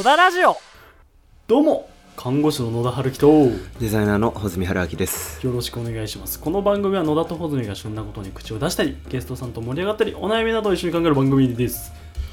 [0.00, 0.56] 野田ラジオ。
[1.46, 3.28] どうも看護師の野田春樹と。
[3.28, 3.50] よ
[3.80, 5.46] デザイナーの穂積春明です。
[5.46, 6.40] ろしくお願いします。
[6.40, 11.92] この番組は野田と穂積が旬なことに口を出したりゲストさんと盛り上がったりお悩みなどを一緒に考える番組です。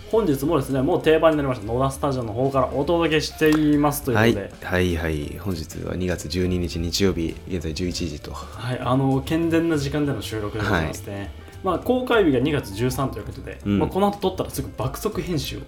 [0.10, 4.04] 本日もですねもう定番になりました野田スタジオの方からお届けしています。
[4.04, 8.32] というはいことで、はいはい本日は2月12日日曜日現在11時と。
[8.32, 11.34] はい、あの健全な時間での収録でございますね、
[11.66, 15.60] まあ、公開日が2月13ということで、うんまあ、この後撮ったらすぐ爆速編集を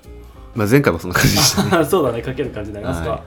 [0.55, 1.85] まあ前回もそんな感じでしたね。
[1.89, 3.23] そうだね、かける感じになりますが、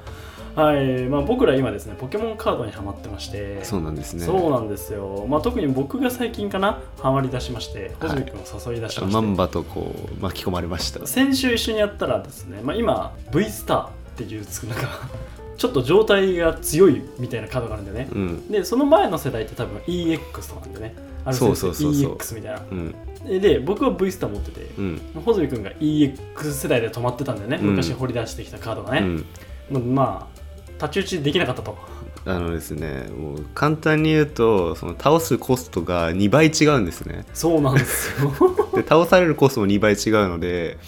[0.54, 1.04] はい。
[1.08, 4.26] まあ、僕ら今ですね、ポケモンカードにハマってまして、そうなんですね。
[4.26, 8.10] そうなんですよ、まあ、特に僕が最近かな、ハマり出しまして、はい。
[8.10, 11.06] 穂積君を誘い出しまして、まんばとこう巻き込まれました。
[11.06, 14.88] 先週一緒にやったらですね、まあ、今、V スターっていうなんか
[15.56, 18.48] ちょっと状態が強いみたいなカードがあるんでね、うん。
[18.48, 20.18] でその前の世代って多分 EX
[20.48, 20.94] とかなんでね、
[21.24, 22.16] あるそうそうそうそう。
[22.16, 22.60] EX みたいな。
[22.70, 22.94] うん
[23.24, 25.00] でで、僕は V スター持ってて、うん。
[25.24, 27.66] 穂積君が EX 世代で止まってたんだよね、うん。
[27.70, 29.00] 昔掘り出してきたカードがね。
[29.00, 29.24] うん。
[29.70, 31.76] ままあ太刀打ちできなかったと。
[32.24, 37.24] あのですねもう簡単に言うとその倒すコストが2倍違うんですね。
[37.34, 38.32] そうなんですよ。
[38.74, 40.78] で倒されるコストも2倍違うので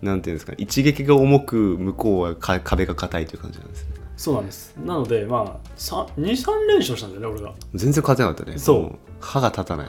[0.00, 3.90] なんていうんですか一撃が重く向こうはか壁が硬いという感じなんですね。
[4.16, 4.74] そうなんです。
[4.84, 6.16] なのでまあ23
[6.66, 7.54] 連勝したんだよね俺が。
[7.74, 8.58] 全然勝てなかったね。
[8.58, 8.82] そう。
[8.82, 9.88] も歯が立たない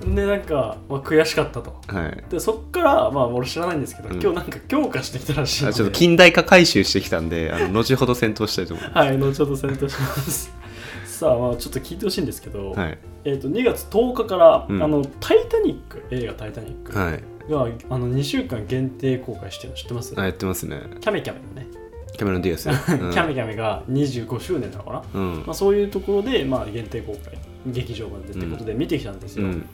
[0.00, 1.80] でなんか、まあ、悔しかったと。
[1.88, 2.24] はい。
[2.30, 4.22] でそっからまあ俺知らないんですけど、うん。
[4.22, 5.74] 今日なんか強化してきたらしいので。
[5.74, 10.52] あちょっと近代化回収してきたんであの 後ほど戦闘したいと思いまはい後ほど戦闘します。
[11.04, 12.98] さあまあちょっと聞いてほしいんですけど、すはい。
[13.24, 14.82] えー、と2月10日から、うん。
[14.82, 17.22] あの「タイタニック」映画「タイタニック」はい。
[17.50, 20.82] があの2週間限定公開してるの知ってます、あやってますね。
[21.00, 21.66] キャメキャメのね、
[22.12, 22.76] キャメロン・ディアス、 うん、
[23.10, 25.02] キャメキャメが25周年なのかな？
[25.14, 25.36] うん。
[25.38, 29.66] まあ、そういうところで、まあ、限定公開劇場版でってことで見てきたんですよ、うん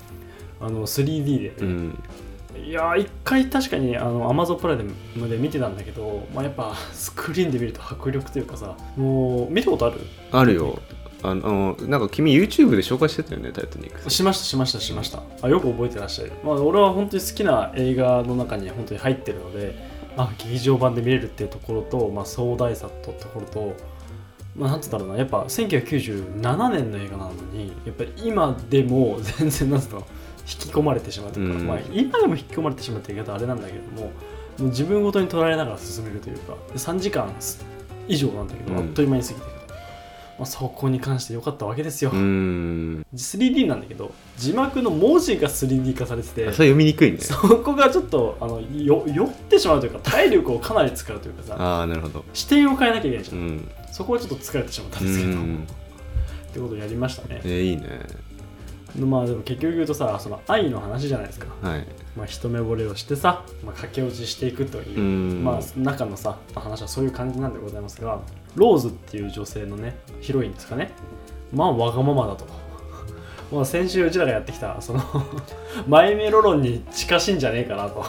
[0.65, 1.99] あの 3D で、うん。
[2.65, 4.79] いやー一回確かにあの Amazon プライ
[5.17, 10.01] ムで見てたんだけど、まあ、やっぱスクリーンで見ると迫力というかさもう見たことある？
[10.31, 10.79] あるよ。
[11.23, 15.23] あのなんか君 YouTube で紹介してたよねタイタニックしましたしましたしました。
[15.43, 19.75] あよく覚えてらっしゃる、まあ、俺は本当に好きな映画の中に本当に入ってるので
[20.17, 23.75] あ劇場版で見れるっていうところと、まあ、壮大さとところと
[24.55, 25.17] まあ、なんつったろうな。
[25.17, 30.07] やっぱ1997年の映画なのにやっぱり今でも全然なんつったの？
[30.47, 31.67] 引き込まれてしまうというか、うん。
[31.67, 34.13] まあ、今でも引き込まれてしまうって言い方あれなんだけども
[34.59, 37.33] 自分ごとに捉えながら進めるというかで3時間
[38.07, 38.79] 以上なんだけど、うん。
[38.79, 39.75] あっという間に過ぎていくと、
[40.39, 47.19] まあ、そこに関して良かったわけですよ、うーん 3D なんだけど字幕の文字が 3D 化されててあそれ読みにくいね。
[47.19, 52.25] そこがちょっとあのよ酔ってしまうというか体力をかなり使うというかさああなるほど。
[52.35, 53.47] 視点を変えなきゃいけないじゃ、うん。
[53.57, 55.39] んそこはちょっと疲れてしまったんうですけど。
[55.39, 55.57] ん。
[55.57, 57.41] ってことをやりましたね。
[57.45, 58.25] えーいいね
[58.99, 61.87] まあでも結局言うとさその愛の話じゃないですか、はい。
[62.17, 65.03] まあ、一目惚れをしてさ、まあ、駆け落ちしていくというう、
[65.41, 65.45] ん。
[65.45, 68.21] まあ中のさ話はそういう感じなんでございますが
[68.55, 70.93] ローズっていう女性のねヒロインですかね。
[71.53, 72.47] まあわがままだと。
[73.53, 75.03] まあ先週うちらがやってきたその
[75.89, 78.05] マイメロ論に近しいんじゃねえかなと。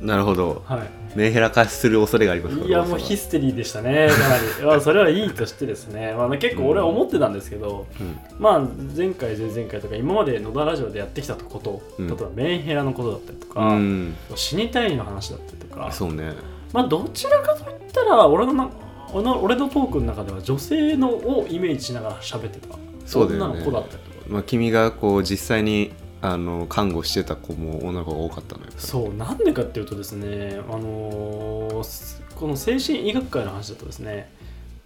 [0.00, 0.62] なるほど。
[0.66, 4.44] はいメンヘラ化する恐れがありますいやもうヒステリーでしたねかなり。
[4.64, 8.18] まあ それはいいとしてですね、まあ、結構俺は思ってたんですけど、うん。
[8.38, 8.62] まあ
[8.96, 12.06] 前回前々回とか今まで野田ラジオでやってきたこと、うん。
[12.06, 14.14] 例えばメンヘラのことだったりとうか、ん。
[14.34, 16.32] 死にたいの話だったりとかそうね。
[16.72, 18.68] まあどちらかといったら俺のな
[19.12, 22.74] 俺の俺のトークの中では女性のをイメージしながら喋ってた
[23.06, 23.52] そうだよね。
[23.52, 24.26] 女の子だったりとか。
[24.28, 25.92] まあ君がこう実際に
[26.32, 28.72] あの看護してた子も女の子が多かったのよ。
[28.76, 34.30] そうなんでかっていうとですねあのーすこの精神医学会の話だとですね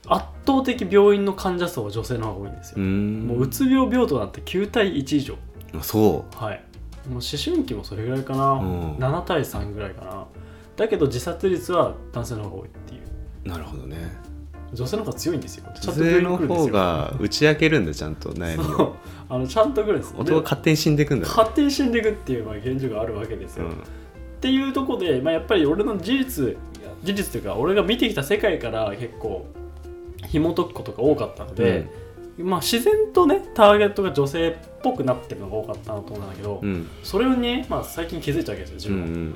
[0.06, 2.78] 圧倒的病院の患者層は女性の方が多いんですよ。
[2.78, 5.36] もううつ病病棟なんて9対1以上。
[5.74, 6.62] あそはい。
[7.08, 8.96] もう思春期もそれぐらいかな、うん。
[8.96, 10.26] 7対3ぐらいかな。
[10.76, 13.02] だけど自殺率は男性の方が多いっていう
[13.44, 13.48] う。
[13.48, 14.29] なるほどね
[14.72, 15.64] 女性の方が強いんですよ。
[15.82, 18.96] 女性の方が打ち明けるんだちゃんと悩みを。
[19.28, 20.14] あのちゃんと来るんです。
[20.16, 21.32] 男が勝手に死んでいくんだね。
[21.34, 23.72] 勝手に死んでいくっていうまあ現状があるわけですよ、うん。
[23.72, 23.74] っ
[24.40, 26.56] ていうところで、まあ、やっぱり俺の事実
[27.02, 29.46] 事実というか俺が見てきた世界から結構
[30.26, 31.88] 紐解くことが多かったので、
[32.38, 36.88] まあ、自然とねターゲットが女性っぽくなってるのが多かったなと思うんだけど、うん。
[37.02, 39.34] それをね、まあ、最近気づいたわけですよ自う分は、ん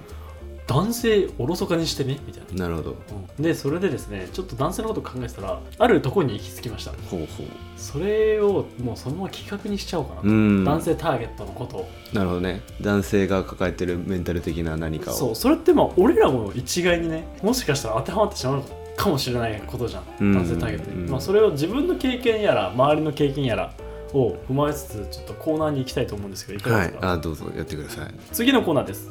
[0.66, 2.96] 男性おろそかにしてねみたいな、なるほど。
[3.36, 3.42] うん。
[3.42, 6.92] でそれでですねちょっと男性のことを考えてたらあるところに行き着きました。
[7.10, 7.46] ほうほう。
[7.76, 10.64] それをもうそのまま企画にしちゃおうかなと、うん。
[10.64, 11.90] 男性ターゲットのことを。
[12.12, 12.62] なるほどね。
[12.80, 15.14] 男性が抱えてるメンタル的な何かを。
[15.14, 15.34] そう。
[15.34, 18.62] それってまあ俺らも一概にねもしかしたら当てはまってしまう
[18.96, 20.34] かもしれないことじゃん、うん。
[20.34, 21.10] 男性ターゲットに、うん。
[21.10, 23.74] まあ、それを自分の経験やら周りの経験やら
[24.12, 27.46] を踏まえつつちょっとコーナーに行きたいと思うんですけどいかがはいですか、あどうぞ。
[27.56, 28.14] やってください。
[28.32, 29.10] 次のコーナーです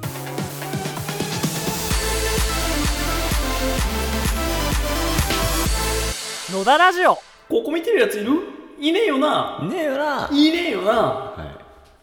[6.53, 7.15] 野田ラジオ。
[7.49, 8.29] ここ見てるやついる？
[8.79, 9.67] いねえよな。
[9.67, 10.29] ねえよな。
[10.31, 10.91] いねえよな。
[10.91, 11.33] は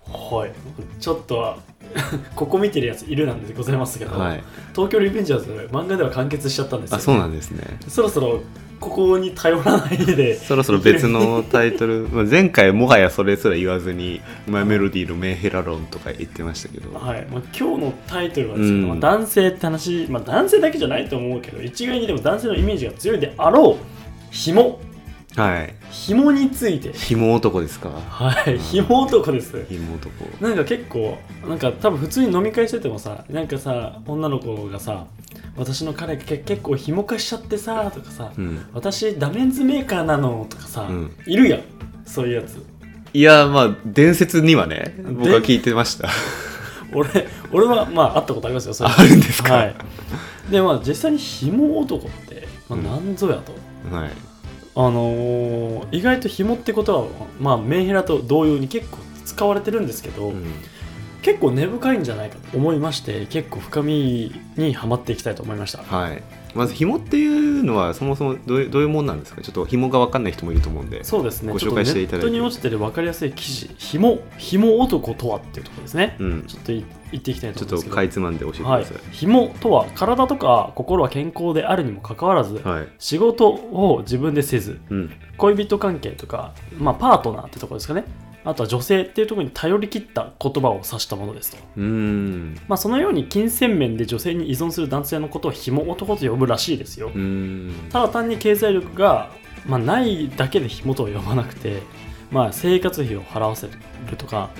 [0.08, 0.52] はい。
[0.98, 1.56] ちょっと
[2.34, 4.42] ここ見てるやついるなんでございますけど、はい。
[4.74, 7.62] 東京リベンジャーズ漫画では完結しちゃったんですよ、あそうなんですね。
[7.86, 8.40] そろそろ
[8.80, 10.34] ここに頼らないで。
[10.36, 12.08] そろそろ別のタイトル。
[12.12, 14.20] まあ前回もはやそれすら言わずに
[14.50, 16.92] 「マイメロディーのメンヘラ論」とか言ってましたけど。
[16.98, 17.24] はい。
[17.30, 18.88] まあ、今日のタイトルはですけど、うん。
[18.88, 23.99] まあ男性って話、まあ、男性だけじゃないと思うけど一概にでも男性のイメージが強いであろう
[24.30, 24.80] 紐。
[25.36, 25.74] はい。
[25.90, 26.92] 紐について。
[26.92, 27.90] 紐男ですか？
[27.90, 28.58] はい。
[28.58, 29.64] 紐男です。
[29.68, 30.10] 紐男。
[30.44, 31.18] なんか結構
[31.48, 35.06] なんか多分普通に飲み会しててもさなんかさ女の子がさ
[35.56, 38.66] 私の彼がけ結構紐化しちゃってさとかさ、うん。
[38.72, 41.12] 私ダメンズメーカーなのとかさ、うん。
[41.26, 41.60] いるやん。
[42.04, 42.64] そういうやつ。
[43.12, 46.08] いやまあ伝説にはね僕は聞いてました。
[46.92, 47.08] 俺
[47.52, 48.90] 俺はまあ会ったことありますよそれ。
[48.90, 49.54] あるんですか？
[49.54, 49.74] はい。
[50.50, 53.52] でまあ実際に紐男って、まあ、何ぞやと、
[53.90, 54.10] はい。
[54.76, 57.06] あのー意外と紐ってことは
[57.40, 60.44] まあメンヘラと同様に結構使われてるんですけど、うん。
[61.22, 65.82] 結構根深いんじゃないかと思いまして結構深みにはまっていきたいと思いました。
[65.82, 66.22] はい
[66.54, 69.42] まず紐っていうのはそもそもどういうどういうもんなんですか？
[69.42, 71.52] ちょっと紐が分かんない人もいると思うんでそうですね。
[71.52, 72.26] ご紹ちょっとネ介していただいて。
[72.26, 73.70] ットに落ちてる分かりやすい記事。
[73.78, 76.42] 紐紐男とはっていうところですね、うん。
[76.46, 77.96] ちょっとい言っていきたいとちょっと思うんですけど。
[77.96, 78.82] かいつまんで教えてくはい。
[78.82, 82.88] ださい、紐とは体とか心は健康であるにもかかわらず、はい。
[82.98, 85.10] 仕事を自分でせずうん。
[85.36, 88.04] 恋人関係とか、まあ、パートナーってところですかね
[88.44, 92.60] あとは女性っていうところに頼り切った言葉を指したものですと、うーん。
[92.68, 97.08] まあ、そのように金銭面で女性に依存する男性のことを紐男と呼ぶらしいですよ。
[97.08, 97.72] うーん。
[97.90, 99.30] ただ単に経済力が、
[99.66, 101.82] まあ、ないだけで紐とは呼ばなくて、
[102.30, 104.50] まあ、生活費を払わせるとか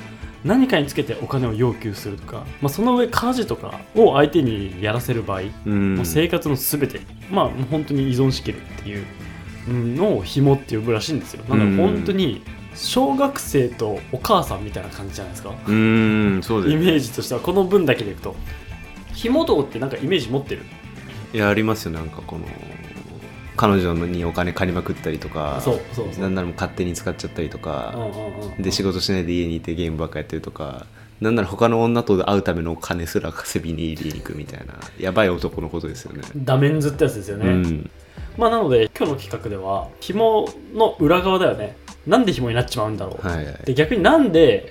[0.45, 5.95] 何かにつけてお金を要求するとか、まあ、その上家事とかを相手にやらせる場合、うーん。
[5.97, 7.01] もう生活の全て
[7.31, 9.07] まあもう本当に依存しきるっていう
[9.69, 11.43] うんのを紐って呼ぶらしいんですよ。
[11.45, 12.43] だから本当に
[12.83, 15.51] 小学生とお母さんみたいな感じじゃないですか？
[15.51, 18.35] うーんそうですイメージとしてはこの分だけでいくと。
[19.13, 20.63] 紐男ってなんかイメージ持ってる？
[21.35, 21.93] いやありますよ。
[21.93, 22.47] なんかこの
[23.57, 26.23] 彼女にお金借りまくったりとかそうそうそう。
[26.23, 27.95] なんなら勝手に使っちゃったりとうんか、
[28.59, 30.87] で仕事しないで家にいてゲームばっかやってるとか
[31.21, 34.75] なんなら他の女と会うためのお金すら稼ぎに入れに行くみたいな。
[34.99, 36.23] やばい男のことですよね。
[36.35, 37.91] ダメンズってやつですよね、うん、
[38.39, 41.77] まあなので今日の企画では紐の裏側だよね
[42.07, 43.55] なんで紐になっちまうんだろう、はいはい。
[43.65, 44.69] で逆になんで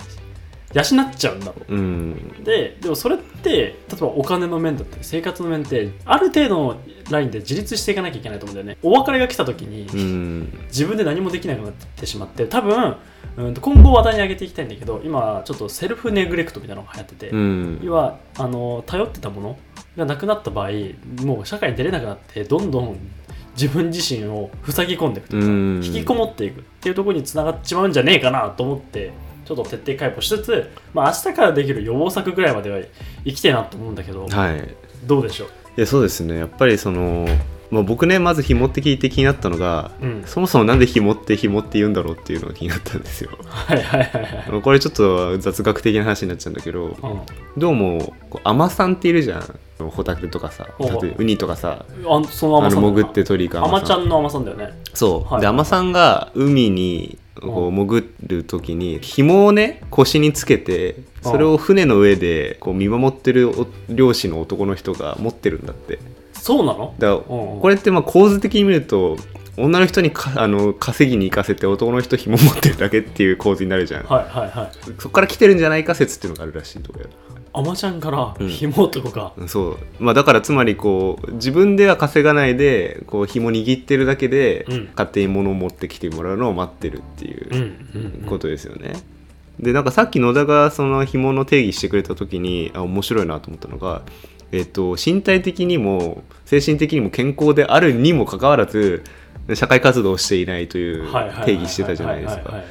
[0.72, 1.74] 養っちゃうんだろう。
[1.74, 6.80] うん、ででもそれって例えばお金の面だったり生活の面ってある程度の
[7.10, 8.78] ラインで自立していかなきゃいけないと思うんだよね。
[8.82, 12.96] お別れが来た時に、うん、自分で何もできなくなってしまって多分、
[13.36, 19.58] うん、と今後話題に上げていきたいんだけど今ちょっとセルフネグレクトみたいなのが流行ってて、うん、要はあの頼ってたもの
[19.96, 20.70] がなくなった場合
[21.24, 22.96] もう社会に出れなくなってどんどん
[23.54, 25.80] 自分自身を塞ぎ込んでいくというか、うん。
[25.84, 29.12] 引きこもっていくっていうところにつながっちまうんじゃねえかなと思って
[29.44, 32.80] ちょっと徹底解剖しつつ、まあ、明日からできる予防策ぐらいまでは
[33.24, 34.76] 生きてえなと思うんだけど、はい。
[35.04, 35.48] どうでしょう？
[35.76, 36.38] いやそうですね。
[36.38, 37.26] やっぱりその、
[37.70, 40.22] まあ、僕ねまず紐って聞いて気になったのが、うん。
[40.26, 43.30] そもそもなんで紐って紐って言うんだろうっていうのが気になったんですよ。
[43.46, 44.62] はいはいはいはい。
[44.62, 46.96] これちょっと雑学的な話になっちゃうんだけどうん。
[47.56, 49.58] どうもこう海女さんっているじゃん。
[49.88, 50.68] ホタテとかさ
[51.16, 54.74] ウニとかさあそのあの潜って取り行くアマ海女ちゃんの甘さんだよね。
[54.92, 55.40] そう、はい。
[55.40, 65.98] で海女さんが海にこうう潜る時に紐をね腰につけてそれを船の上でこう見守ってるお漁師の男の人が持ってるんだって
[66.40, 66.94] そうなの？
[66.98, 67.60] だからうんうん。
[67.60, 69.16] これってまあ構図的に見ると
[69.56, 74.70] 女の人にかあの稼ぎに行かせて男の人紐持ってるだけっていう構図になるじゃん、はいはいはい。
[74.98, 77.06] そこから来てるんじゃないか説っていうのがあるらしいところ
[77.52, 84.88] アマちゃんからうん紐男が、そう、まあ、だからつまりこう自分では稼がないでこう紐握ってるだけで、うん。
[84.92, 88.28] 勝手に物を持ってきてもらうのを待ってるっていううんうんうん。
[88.28, 88.92] ことですよね。
[89.58, 94.02] でなんかさっき野田がその紐の定義してくれた時にあ面白いなと思ったのが、
[94.52, 99.04] えっと、身体的にも精神的にも健康であるにもかかわらず
[99.54, 101.08] 社会活動をしていないという
[101.44, 102.62] 定義してたじゃないですか。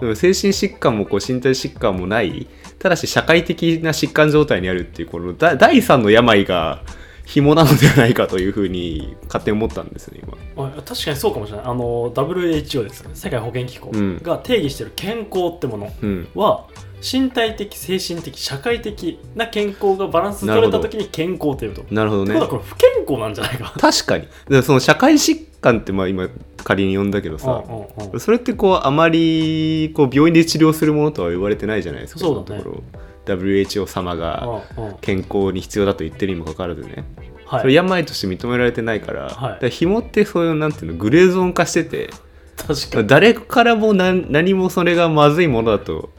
[0.00, 2.46] でも精神疾患もこう身体疾患もない
[2.78, 6.82] ただし社会的な疾患状態にあるっていうこのだ第三の病が
[7.26, 10.20] 紐なのではないかというふうに勝手に思ったんですね
[10.56, 10.64] 今。
[10.64, 11.66] あ確かにそうかもしれない。
[11.66, 13.10] あの WHO ですね。
[13.14, 14.18] 世界保健機構うん。
[14.22, 16.28] が定義してる健康ってものうん。
[16.34, 16.66] は
[17.02, 21.84] 身体的精神的社会的な健康がバランス取れた時に健康っていうと。
[21.90, 22.40] なるほどね。
[22.46, 23.74] これ不健康なんじゃないか。
[23.78, 24.26] 確かに。
[24.48, 26.28] でその社会疾患ってまあ今
[26.64, 28.20] 仮に呼んだけどさ、うんうんうん。
[28.20, 32.58] それってこうあまりこう病院で治療するものとは言われてないじゃないですかそうだね。
[32.58, 32.82] のところ。
[33.26, 34.62] WHO 様が
[35.00, 37.04] 健康に必要だと言ってるにもかかわらずね。
[37.44, 37.60] はい。
[37.62, 39.58] それ病として認められてないから,、はい。
[39.60, 42.10] だ紐ってそういうなんていうのグレーゾーン化してて
[42.56, 43.08] 確かに。
[43.08, 46.10] 誰からも何何もそれがまずいものだと、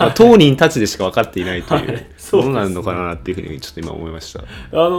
[0.00, 1.86] まあ当人たちでしか分かっていないといはい。
[1.86, 2.42] うそうですね。
[2.42, 4.40] ものなのかなっていうふうにちょっと今思いました。
[4.40, 4.90] あの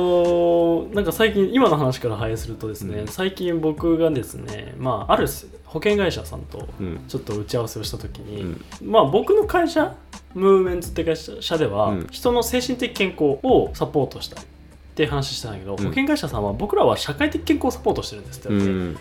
[0.90, 3.08] ーなんか最近今の話から反映するとですね、うん。
[3.08, 5.28] 最近僕がですねまあある
[5.66, 7.04] 保険会社さんとうん。
[7.08, 8.66] ちょっと打ち合わせをした時に、うん。
[8.84, 9.96] まあ僕の会社
[10.34, 12.08] ムーブメンツって会社では、うん。
[12.10, 14.48] 人の精神的健康をサポートしたいっ
[14.96, 18.98] ていう話してたんだけど、保険会社さんは僕らは社会的健康をサポートしてるんですってって、ん。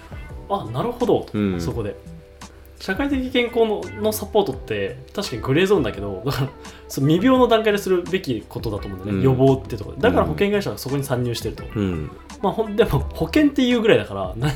[0.49, 1.61] あなるほどと、うん。
[1.61, 1.97] そこで
[2.81, 6.49] 社会的健康ののサポートって確かにグレーゾーンだけどだから
[6.89, 9.25] そう未病の段階でするべきことだと思うんだよね、うん。
[9.25, 12.11] 予防ってとこだから保険会社がそこに参入してると、うん。
[12.43, 14.53] まあ、ほんでも保険っていうぐらいだから何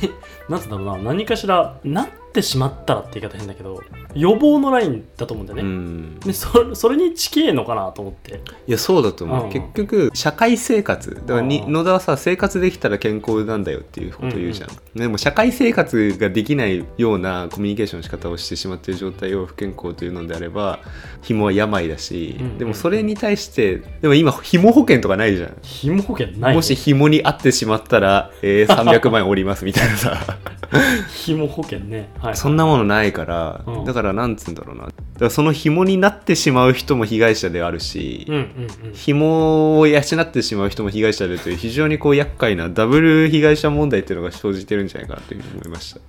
[0.49, 0.97] なんつうんだろうな。
[0.97, 3.81] 何かしらなってしまったらって言い方変だけど
[4.13, 6.19] 予防のラインだと思うんだようね、ん。
[6.19, 8.41] でそそれに近えのかなと思って。
[8.67, 9.51] いやそうだと思う、うん。
[9.51, 11.15] 結局社会生活。
[11.15, 11.73] だからにうん。
[11.73, 20.79] 野田はさ生活できたら健康なんだよっていうことを言うじゃん、でも社会生活ができないようなコミュニケーションの仕方をしてしまっている状態を不健康というのであれば
[21.21, 25.57] 紐は病だし、うんでもそれに対してでも今紐保険とかないじゃん。
[25.61, 30.37] 紐保険ないもし紐に合ってしまったら、えー300万円おりますみたいなさ。
[31.09, 33.85] 紐保険ね、はい、そんなものないから、うん。
[33.85, 34.85] だからなんつうんだろうな。
[34.85, 38.93] だからその紐になってしまう人も被害者であるし、うんうんうん。
[38.93, 46.01] 紐を養ってしまう人も被害者でという非常にこう厄介なダブル被害者問題っていうのが生じてるんじゃないかなというふうに思いました。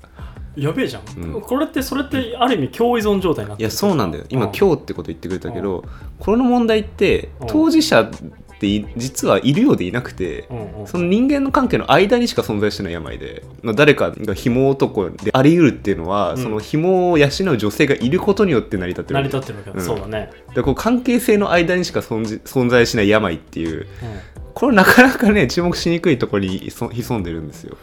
[0.57, 1.03] やべえじゃん、
[1.35, 1.41] うん。
[1.43, 4.25] これってそれってある意味共依存状態になってるいやそうなんだよ。
[4.31, 4.53] 今、うん。
[4.53, 5.85] 今日ってこと言ってくれたけど、
[6.19, 7.47] この問題ってうん。
[7.49, 8.11] 当事者
[8.57, 10.87] ってい実はいるようでいなくて、うんうん。
[10.87, 16.43] その人間の関係の間にしか存在してない病で、まあ、誰かが紐男であり得るっていうのは、うん。
[16.43, 19.85] その紐を養う女性がいることによって成り立ってる成り立ってるわけだ、うん。
[19.85, 23.87] そうだね、だからこう関係性の間にしか存在しない病っていううん。
[24.55, 27.77] これなかなかね注目しにくいところに潜潜んでるんですよ。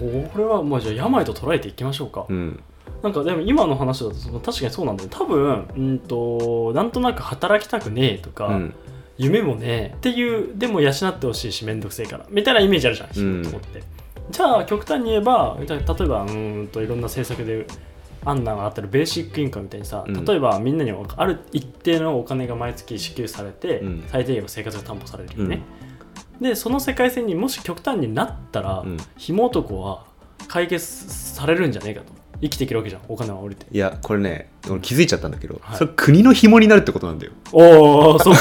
[0.00, 2.60] これはまあじゃあ病と捉えていきましょうか、うん。
[3.02, 8.74] なんかでも今の話だと確かにそうなんだよ多分うんとなんとなく働きたくねえとか、うん
[9.22, 12.26] 夢もねえっていうでも養ってほしいしめんどくせえから。
[12.30, 13.44] みたいなイメージあるじゃんうん。
[13.44, 13.82] 仕事って、
[14.30, 17.66] じゃあ極端に言えば例えばうーんといろんな政策で
[18.24, 20.24] 案内があったらベーシックインカムみたいにさ、うん。
[20.24, 24.04] 例えばみんなにある一定のお金が毎月支給されて、うん。
[24.08, 25.62] 最低限の生活が担保されるよね、
[26.40, 28.96] でその世界線にもし極端になったら、うん。
[29.16, 30.04] 紐男は
[30.48, 33.66] 解決されるんじゃねえかと生きていけるわけじゃんお金は降りて。
[33.70, 35.78] いやこれね俺気づいちゃったんだけど、はい。
[35.78, 37.32] それ国の紐になるってことなんだよ。
[37.52, 38.40] おおそうか。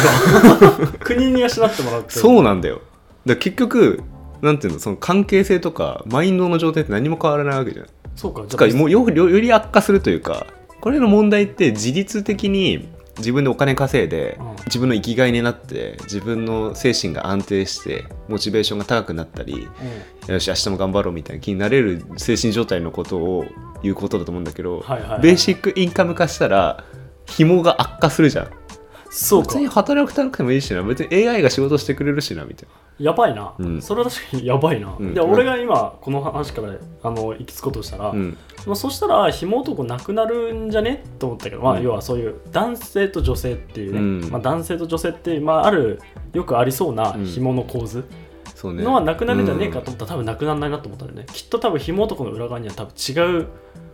[0.99, 2.75] 国に養ってもらうってそうなんだよ。
[2.75, 2.83] だか
[3.25, 4.03] ら結局
[4.41, 7.85] なんていうのその関係性とかマインドの状態って何も変わらないわけじゃん。
[8.15, 10.47] そうかじつかもうよよより悪化するというか
[10.81, 14.55] これの問題って自律的に自分でお金稼いで、うん。
[14.65, 19.67] 自分の生きがいになって自分の精神が安定してモチベーションが高くなったり
[20.27, 20.33] うん。
[20.33, 23.45] よし明日も頑張ろうみたいな気になれる精神状態のことを
[23.81, 26.83] 言うことだと思うんだけど、はいはいはいベーシックインカム化したら
[27.25, 28.51] 紐が悪化するじゃん
[29.09, 29.47] そうか。
[29.47, 30.83] 別に働くなくてもいいしな。
[30.83, 33.81] 別に AI が仕事してくれるしなみたいやばいな、うん。
[33.81, 35.13] それは確かにやばいな、うん。
[35.13, 38.37] で俺が今この話からあの行き着こうとしたら、な、うん。
[38.65, 41.03] まあ、そしたら紐男なくなるんじゃね？
[41.17, 41.83] と思ったけど、まあ、うん。
[41.83, 44.31] 要はそういう男性と女性っていうね、うん。
[44.31, 46.01] まあ、男性と女性って、まあ、ある
[46.33, 47.25] よくありそうなうん。
[47.25, 48.03] 紐の構図
[48.53, 48.83] そうね。
[48.83, 51.33] のはなくなるんじゃねえかと思ったら、多分なくならないなと思ったんだよね。
[51.33, 53.47] きっと多分紐男の裏側には多分違う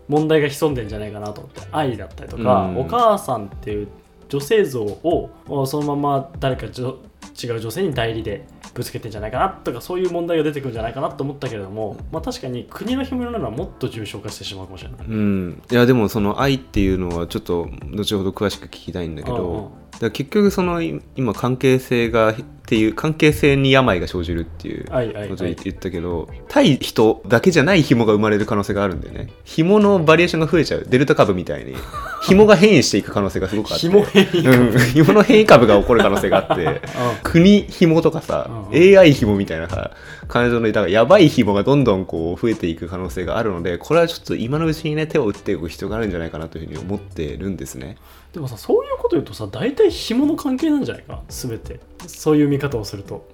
[0.08, 2.80] 問題が潜んでんじゃないかなと思って愛だったりとか、うん。
[2.80, 3.88] お母さんっていう
[4.30, 5.30] 女性像を
[5.66, 15.08] そのまま誰か違う女性に代理でぶつけてんじゃないかなとかそういう問題が出てくるんじゃないかなと思ったけれども、まあ、確かに国の紐なのはもっと重症化してしまうかもしれない。
[15.08, 22.34] うん、いやでもその愛っていうのはちょっと後ほど詳しく聞きたいんだけど、うんうんら結局そのい今関係性が
[22.66, 24.86] っていう関係性に病が生じるっていう
[25.30, 29.30] ことを言ったけど、対人だけじゃない紐が生まれる可能性があるんだよね。
[29.44, 30.86] 紐のバリエーションが増えちゃう。
[30.88, 31.76] デルタ株みたいに。
[32.26, 33.82] 紐が変異していく可能性がすごくあって。
[33.82, 36.82] 紐変異うん、紐の変異株が起こる可能性があって。
[37.22, 39.00] 国紐とかさ、うん。
[39.00, 39.92] AI 紐みたいなさ
[40.28, 47.98] 感情のだからやばい紐がどんどんこう増えていく可能性があるのでこれはちょっと今のうちにね手を打っていく必要があるんじゃないかなというふうに思ってるんですね。
[48.36, 51.24] でもさそういうこと言うとさ大体紐の関係なんじゃないか？
[51.30, 51.80] 全て。
[52.06, 53.28] そういう見方をすると。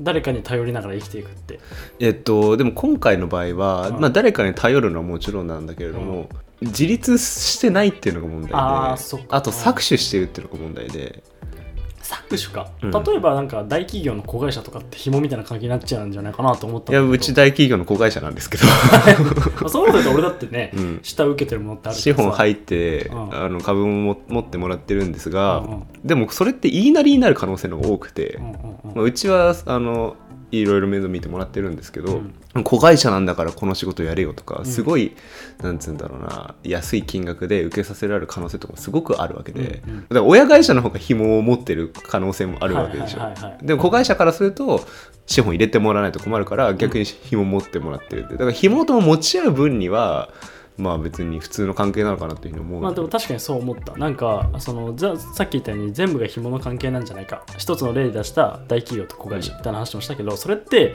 [0.00, 1.58] 誰かに頼りながら生きていくって。
[1.98, 6.28] えっとでも今回の場合は、うんまあ、誰かに頼るのはもちろんなんだけれども、
[6.60, 11.24] 自立してないっていうのが問題であと搾取してるっていうのが問題で。
[12.04, 12.90] 搾取か、うん。
[12.90, 17.22] 例えばなんか大企業の子会社とかって紐みたいな関係になっちゃうんじゃないかなと思ったいやんだけど。
[17.22, 18.66] うち大企業の子会社なんですけど、
[19.60, 21.00] まあそういうこと言うと俺だってね、うん。
[21.02, 28.44] 下受けてるものってある資本入っって、うんあの株も持ってもらってるんですが、うんうんでもそれって言いなりになる可能性の方が多くて、うん。
[28.44, 28.58] うんうん
[28.94, 30.16] まあ、うちはあの
[30.60, 32.22] いろいろ面倒見てもらってるんですけど、
[32.64, 35.14] 子会社なんだからこの仕事やれよとか、すごい
[35.62, 40.00] なんつうんだろうな安い金額で受けさせられる可能性とかもすごくあるわけで、うんうん。
[40.00, 44.86] だから親会社の方が紐を持ってる可能性もあるわけでしょ、はいはいでも子会社からすると
[45.26, 46.12] 資本入れてもらわない。
[46.14, 50.30] と困るから逆に紐持ってもらってるってだから紐と持ち合う分には
[50.76, 52.82] まあ別に普通の関係なのかなというふうに思う。
[52.82, 53.96] まあでも確かにそう思った。
[53.96, 57.44] なんかそのざさっき言ったように全部が紐の関係なんじゃないか。
[57.56, 60.94] 一つの例で出した大企業と子会社みたいな話もしたけどそれって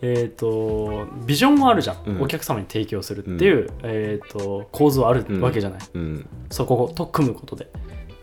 [0.00, 2.22] えー、とビジョンもあるじゃん、うん。
[2.22, 6.28] お客様に提供するっていう、えー、と構図はあるわけじゃない、うん。
[6.50, 7.68] そこと組むことで。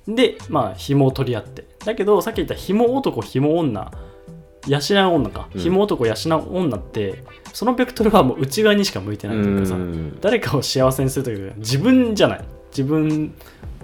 [0.08, 1.66] でまあ紐を取り合って。
[1.84, 3.92] だけどさっき言った紐男紐女
[4.68, 5.62] 養う女か、うん。
[5.62, 7.24] 紐男養う女って
[7.56, 10.20] そのベクトルはもう内側にしか向いてないというかさ、うん。
[10.20, 12.46] 誰かを幸せにするというか自分じゃない。
[12.68, 13.34] 自分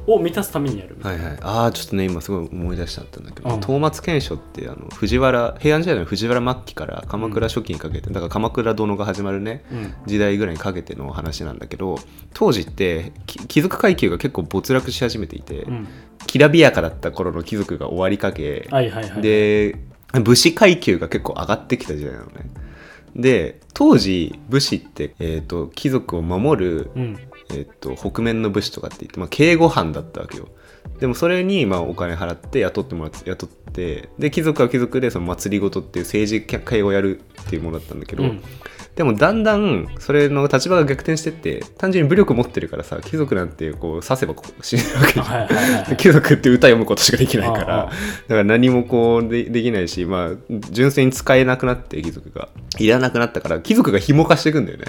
[0.08, 0.98] を満たすためにやる。
[1.02, 3.62] はいはい、ああちょっとね今すごい思い出しちゃったんだけど、うん。
[3.62, 9.94] 東松賢書ってあの藤原平安時代の藤原末期から鎌倉初期にかけて、だから鎌倉殿が始まるねな、うん。
[10.06, 11.98] 時代ぐらいにかけての話なんだけど
[12.34, 15.88] 当時ってき貴族階級が結構没落し始めていて、うん。
[16.28, 19.22] きらびやかだった頃の貴族が終わりかけ、はいはいはい。
[19.22, 19.78] で
[20.14, 22.50] 武士階級が結構上がってきた時代なのね
[23.16, 27.18] で当時武士って、えー、と貴族を守るうん。
[27.54, 30.48] えっと北面の武士とかって言って、まあ、警護班だったわけよ。
[31.00, 38.42] でもそれにまあお金払って雇ってもらって雇ってで貴族は貴族でその祭りごとっていう政治会をやるっていうものだったんだけど、うん
[38.96, 45.26] でもだんだんそれの立場が逆転してって単純に武力持ってるからさ貴族なんてこう刺せばこう死ぬわけじゃん。
[45.26, 47.92] はいはい 貴族って歌読むことしかできないからだか
[48.28, 52.50] ら何もこうでできないしまあ純粋に使えなくなって貴族が。
[52.80, 54.86] いらなくなったから貴族が紐化していくんだよね、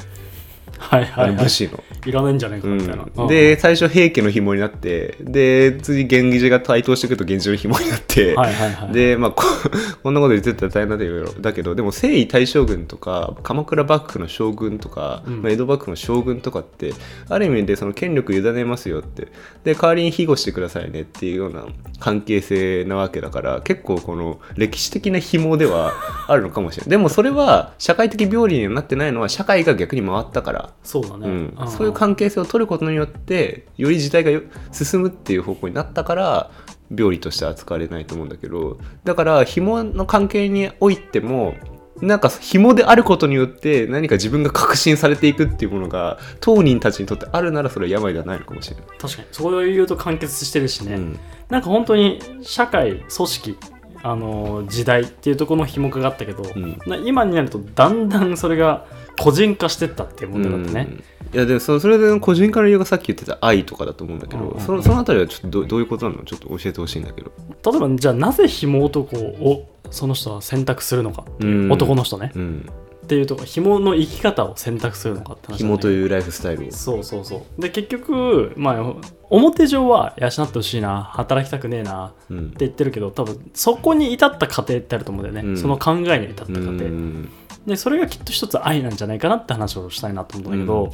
[0.82, 1.44] はいはいはい。
[1.44, 1.82] 武士の。
[2.04, 9.44] いらないんじゃないかみたいな、うん、で最初平家の紐になってで次源氏が台頭してくると源氏の紐になって、はいはいはいでまあこ
[10.02, 15.42] こんなこと言ってたら大変だけどだけどでも征夷大将軍とか鎌倉幕府の将軍とか、うん。
[15.42, 16.92] まあ江戸幕府の将軍とかって
[17.28, 19.28] ある意味でその権力委ねますよって。
[19.64, 21.66] で代わりに庇護してくださいねっていうような
[22.00, 25.92] 関係性なわけだから結構この歴史的な紐では
[26.26, 26.90] あるのかもしれない。
[26.90, 31.64] でもそれは社会的病理にはなってないのは社会が逆に回ったからそうだね、うん。
[31.64, 31.68] ん。
[31.68, 36.50] そういう関係性を取ることによってより時代がよ進むっていう方向になったから
[36.94, 41.54] 病理として扱われないと思うんだけどだから紐の関係においても
[42.00, 48.86] なんか紐であることによって何か自分が確信されていくっていうものが当人たちにとってあるならそれは病ではないのかもしれない。
[48.98, 49.28] 確かに。
[49.30, 51.20] そういうと完結してるしね、うん。
[51.48, 53.58] なんか本当に社会組織
[54.02, 56.78] あの時代っていうところの紐化があったけど、ん。
[56.86, 58.86] な今になるとだんだんそれが
[59.18, 61.34] 個人化してったっていう問題だったね、うん。
[61.34, 64.48] いやでもそそれで個人化の理由がさっき言ってた愛とかだと思うんだけど、うん。
[64.50, 66.24] うんうんそのそのあたりはちょっとどどういうことなの？
[66.24, 67.32] ちょっと教えてほしいんだけど。
[67.70, 71.24] 例えばじゃあなぜ紐男をその人は選択するのか。
[71.40, 72.32] う、うん男の人ね。
[72.34, 72.66] うん、
[73.04, 75.68] っていうとこ紐の生き方を選択するのかって話だね。
[75.68, 76.72] 紐というライフスタイルを。
[76.72, 77.60] そうそうそう。
[77.60, 78.94] で結局まあ
[79.30, 81.02] 表上は養ってほしいな。
[81.02, 82.06] 働きたくねえな。
[82.06, 85.58] ってうん言ってるけど多分そこに至った過程ってあると思うんだよね、うん。
[85.58, 87.28] その考えに至った過程、うん
[87.66, 90.92] でそれがきっと一つ愛なんじゃないかなって話をしたいなと思うんだけど、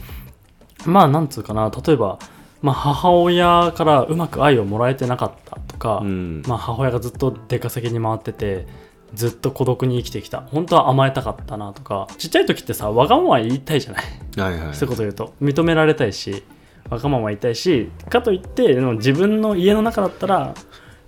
[0.86, 2.18] まあなんつうかな例えば、
[2.60, 6.42] まあ、母親からうまく愛をもらえてなかったとか、うん。
[6.46, 8.66] まあ、母親がずっと出稼ぎに回ってて
[9.14, 10.42] ずっと孤独に生きてきた。
[10.42, 14.04] 本当は甘えたかったなとかちっちゃい時ってさわがまま言いたいじゃない？
[14.38, 14.72] はいはい。
[14.72, 15.34] 一言言うと。
[15.40, 16.44] 認められたいし
[16.90, 20.54] わがまま言いたいしかといって自分の家の中だったら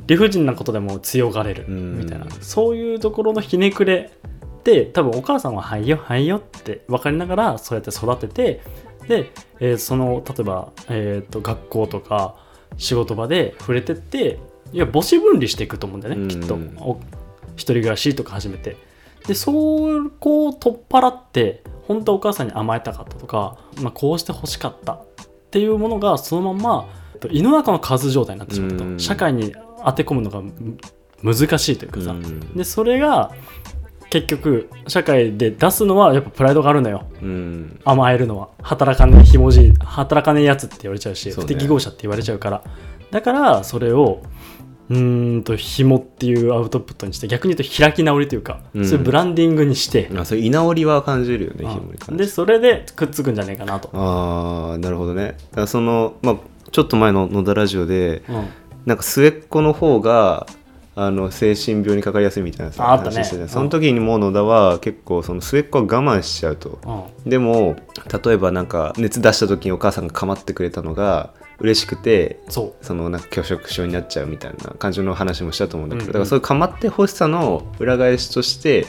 [0.06, 1.98] 理不尽なことでも強がれるうん。
[1.98, 2.26] みたいな。
[2.40, 4.10] そういうところのひねくれ
[4.64, 8.60] で多分お母さんは「はいよはいよ」って分かりながらそうやって育てて
[9.08, 12.34] で、えーその例えば、えーと学校とか
[12.76, 14.38] 仕事場で触れてって
[14.72, 16.28] いや母子分離していくと思うんだよね、うん。
[16.28, 16.54] きっと。
[16.78, 17.00] お
[17.56, 18.76] 一人暮らしとか始めて。
[19.26, 19.52] でそ
[20.18, 24.98] こを取っ払って本当はお母さんに甘えたかったとか、まあ、こうして欲しかったっ
[25.50, 28.98] ていうものがそのまんまえっと胃の中の数状態になってしまうと、うん。
[29.00, 30.78] 社会に当て込むのがむ
[31.22, 32.56] 難しいというかさ、うん。
[32.56, 33.32] でそれが
[34.10, 37.06] 結局社会で出すのはやっぱプライドがあるのよ。
[37.22, 37.80] うん。
[37.84, 38.48] 甘えるのは。
[38.60, 41.34] 働かねえひもじい働かねえやつって言われちゃうしね。
[41.34, 42.62] 不適合者って言われちゃうから。
[43.12, 44.22] だからそれを
[44.88, 48.84] うーんと紐っていうアウトプットにして逆に言うと開き直りというか、うん。
[48.84, 51.70] そういうブランディングにして、あそういう居直りは感じるよね、うん。
[51.70, 55.36] 紐にでそれでくっつくんじゃねえかなと、ああなるほどね。
[55.52, 56.36] だからその、まあ、
[56.72, 58.48] ちょっと前の野田ラジオでうん。
[58.86, 60.46] なんか末っ子の方が
[61.02, 63.16] あの精神病にかかりやすいみたいなさああったね。
[63.16, 63.48] 話してたうん。
[63.48, 66.78] その時にもう野田は結構その末っ子は我慢しちゃうと。
[67.24, 67.30] うん。
[67.30, 67.76] でも
[68.24, 78.86] 例えばなんか熱出した時にお母さんが構ってくれたのが嬉しくてそそのなんか拒食症になっちゃうみたいな感じの話もしたと思うんだけど、うんうんだからそういう構ってほしさの裏返しとして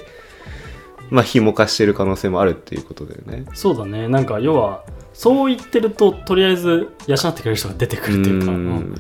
[1.10, 3.46] まあ紐化してる可能性もあるっていうことだよね。
[3.54, 4.08] そうだね。
[4.08, 8.96] なんか要はそう言ってるととりあえず養ってくれる人が出てくるっていうか、ううんん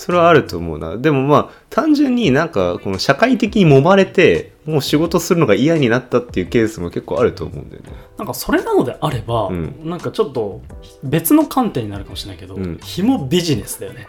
[0.00, 0.96] それはあると思うな。
[0.96, 7.90] でもまあ単純になんかこの社会的に揉まれてもう仕事するのが嫌になったっていうケースも結構あると思うんだよね。
[8.16, 9.76] なんかそれなのであれば、うん。
[9.84, 10.62] なんかちょっと
[11.02, 12.78] 別の観点になるかもしれないけど、うん。
[12.82, 14.06] 紐ビジネスだよね。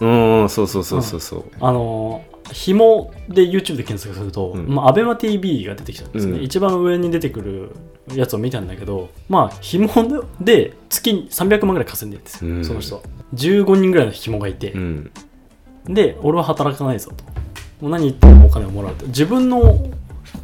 [0.00, 0.06] う
[0.44, 1.44] んそうそうそうそうそう。
[1.58, 4.66] あのー紐で YouTube で検索すると、うん。
[4.66, 6.42] まあ、ABEMATV が出てきたんですね、うん。
[6.42, 7.70] 一番上に出てくる
[8.14, 9.88] やつを見たんだけどまあ紐
[10.40, 12.64] で月に300万ぐらい稼いでるんですよ、うん。
[12.64, 13.02] その人は。
[13.34, 15.10] 15人ぐらいの紐がいて、うん
[15.86, 17.24] で俺は働かないぞと。
[17.80, 19.06] もう何言ってもお金をもらうと。
[19.06, 19.78] 自分の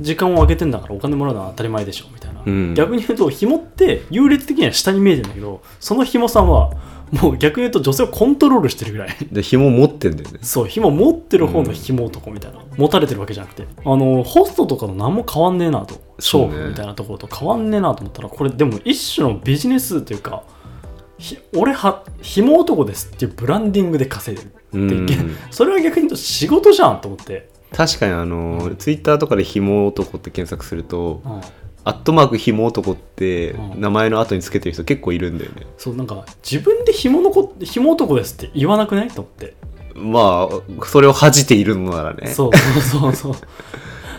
[0.00, 2.74] 時間を上げてんだからお金もらうのは当たり前でしょみたいな、うん。
[2.74, 6.72] 逆に言うと紐って優劣的には下に見えてるんだけどその紐さんは
[7.12, 9.16] もう逆に言うと女性をコントロールしてるぐらい。
[9.30, 10.40] で紐持ってんだよね。
[10.42, 13.64] そう紐持ってる方の紐男みたいな、持たれてるわけじゃなくて。
[13.84, 16.00] あのホストとかの何も変わんねえなと。
[16.18, 20.55] 勝負みたいなところと変わんねえなと思ったらこれでも一種のビジネスというかひ
[21.54, 25.06] 俺は紐男ですっていうブランディングで稼いでるうん。
[25.06, 25.16] で
[25.50, 31.40] それは逆に言うと仕事じゃんと思って、確かにあのツイッターとかで紐男って検索するとうん。
[31.84, 33.80] アットマーク紐男ってうん。
[33.80, 35.66] 名前の後につけてる人結構いるんだよね。
[35.78, 39.54] そうなんか自分で紐のこ紐男ですって言わなくないと思って、
[39.94, 42.28] まあそれを恥じているのならね。
[42.28, 43.34] そうそうそうそう。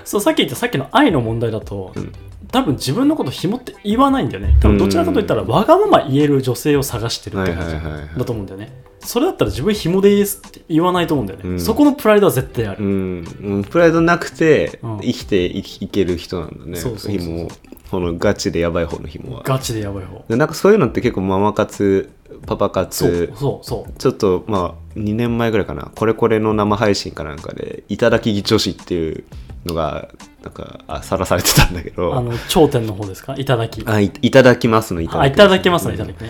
[0.06, 2.14] そうさっき言ったさっきの愛の問題だと、うん
[2.52, 4.58] 多分自分のこと紐って言わないんだよね。
[4.62, 8.72] 多分どちらかといったらわがまま言える女性を探してるっはいて感じだと思うんだよね。
[9.00, 11.60] それだったら自分紐ですって言わないと思うんだよね、うん。
[11.60, 13.64] そこのプライドは絶対あうる、んうん。
[13.64, 15.00] プライドなくてうん。
[15.00, 16.78] 生きていける人なんだね。
[16.78, 17.48] そうそう紐
[17.90, 19.44] このガチでやばい方の紐は。
[19.44, 20.24] ガチでやばい方。
[20.28, 22.10] でなんかそういうのって結構ママ活
[22.46, 23.94] パパそう活そうそう。
[23.98, 25.92] ちょっとまあ2年前ぐらいかな。
[25.96, 29.24] これこれの生配信かなんかで「いただき女子」っていう
[29.66, 30.10] のが
[30.48, 33.36] なんかあさらされてたんだけあどの頂点の方ですか？
[33.38, 33.84] いただき。
[33.86, 36.30] あいいただきますのいただきあいただけますねいただきね、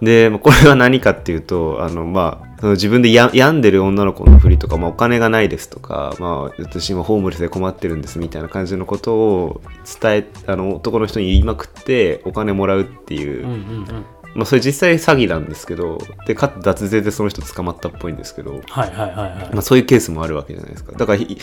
[0.00, 9.60] でまあこれは何かっていうとあの、まあ、その自分でや病んでる女の子のふりとか、まあ、お金がないですとか、まあ、私今ホームレスで困ってるんですみたいな感じのことを
[10.00, 14.04] 伝えあの男の人に言いまくってお金もらうっていう、うん、うんうんうん。
[14.34, 20.92] まあ、それ実際詐欺なんですけどでかつ脱税でその人捕まったっぽいんですけど、はいはいはいはい、まあ、そういうケースもあるわけじゃないですか。
[20.92, 21.38] だからひ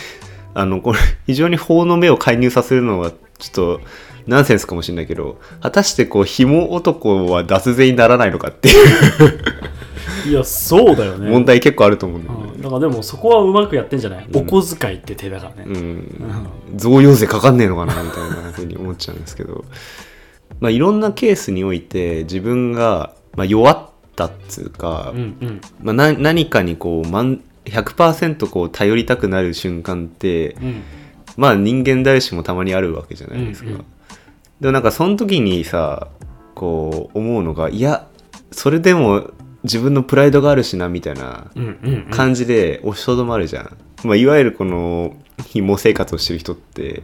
[0.56, 3.18] あのこれ非常に法の目を介入させるのはちょ
[3.50, 3.82] っと
[4.26, 8.76] ナンセンスかもしれないけど果たしてこう紐男は脱税にならないのかっていう。
[10.28, 11.30] いやそうだよね。
[11.30, 12.52] 問題結構あると思うんだよね。
[12.56, 14.38] うん、だからでもそこはうまくやってんじゃない、うん。
[14.38, 16.08] お小遣いって手だからね、うん、
[16.76, 19.66] 贈与税かかんねえのかなみたいなふうに思っちゃうんですけど、
[20.60, 25.62] まあ、いろんなケースにおいて自分が、まあ、弱ったっつうか、うんうん。
[25.82, 30.84] まあ、な何かにこう満100%こう頼りたくなる瞬間ってうん
[31.38, 33.70] まあ人間誰しもたまにあるわけじゃないですか。
[33.70, 33.86] うんうん
[34.62, 36.08] でもなんかその時にさ
[36.54, 38.08] こう思うのがいや
[38.52, 39.32] それでも
[39.64, 41.52] 自分のプライドがあるしなみたいな
[42.12, 43.78] 感じで押しとどまるじゃん。
[44.04, 47.02] まあ、いわゆるこの紐生活をしてる人って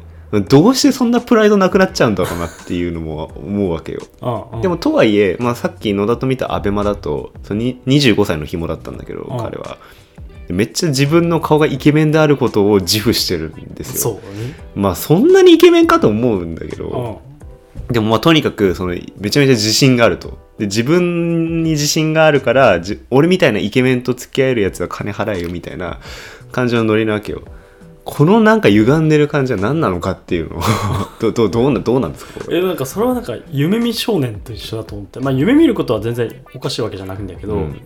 [0.47, 4.01] どうしてそんなプライドなくなっちゃうんだろうなっていうのも思うわけよ。
[4.61, 9.77] でもとはいえ、まあ、さっき野田と見たアベマだとそのに25歳の紐だったんだけどうん彼は。
[10.49, 14.01] めっちゃ自分の顔がイケメンであることを自負してるんですよ。
[14.01, 17.31] そうねまあそんなにイケメンかと思うんだけど、うん
[17.91, 20.39] でもまあとにかくそのめちゃめちゃ自信があると。
[20.57, 25.99] で自分に自信があるからじ俺みたいなイケメンと付き合えるやつは金払えよみたいな
[26.51, 27.41] 感じのノリなわけよ。
[28.03, 30.61] このなんか歪んでる感じは何なのかっていうのを
[31.19, 32.45] どどどうなどうなんですか。
[32.49, 37.81] えなんかそれはなんか夢見少年と一緒だと思ってまあ夢見ることは全然おかしいわけじゃなくんだけど、うん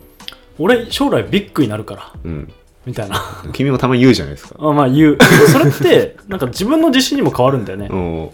[0.58, 2.52] 俺将来ビッグになるからうん、
[2.86, 3.20] みたいな。
[3.52, 4.56] 君もたまに言うじゃないですか。
[4.60, 5.18] あまあ言う。
[5.52, 8.22] それってなんか自分の自信にも変わるんだよね、うん。
[8.22, 8.30] うん、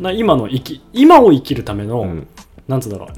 [0.00, 2.26] な今の生き今を生きるための、うん。
[2.68, 3.08] なんつうんだろう。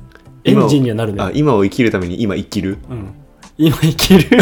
[0.45, 1.23] エンジンにはなるね。
[1.23, 3.15] あ今を生きるために今生きる、うん、
[3.59, 4.39] 今生きる？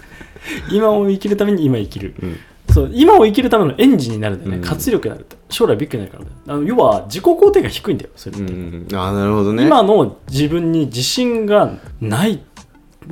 [0.72, 2.14] 今を生きるために今生きる。
[2.22, 2.36] うん。
[2.72, 4.62] そう今を生きるためのエンジンになるんだよね、うん。
[4.62, 6.30] 活力になる将来ビッグになるからね。
[6.46, 9.64] あの要は自己肯定が低いんだよそれって、うん、あなるほどね。
[9.64, 12.42] 今の自分に自信がない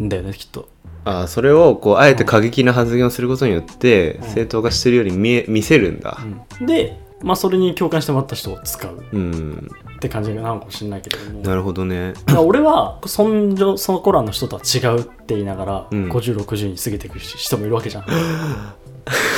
[0.00, 0.68] んだよねきっと。
[1.04, 4.28] あそれをこうあえて過激な発言をすることによって、うん。
[4.28, 6.18] 正当化してるように見え見せるんだ。
[6.61, 9.04] で、まあ、それに共感してもらった人を使う。
[9.12, 11.40] うん、って感じなのかもしれないけれども。
[11.42, 12.14] なるほどね。
[12.37, 16.11] 俺はそんじょその頃の人とは違うって言いながら、うん。
[16.11, 18.04] 5060に過ぎていく人もいるわけじゃん。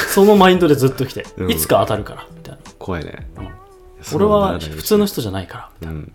[0.08, 1.50] そのマインドでずっと来て、 うん。
[1.50, 3.28] いつか当たるからみたいな、怖いね。
[4.14, 6.12] 俺は普通の人じゃないからうん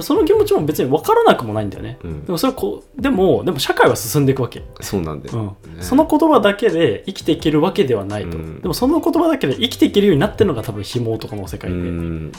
[0.00, 2.24] その気持ちも別に分からなくもないんだよね、うん。
[2.24, 5.76] でもそれこでもでも社会は進んでいくわけ、そうなんだよ、うん。
[5.76, 5.82] ね。
[5.82, 8.60] その言葉だけで生きていけるわけではないと、うん。
[8.62, 12.32] でもその言葉だけで生きていけるようになってるのが多分紐男の世界うで、ん。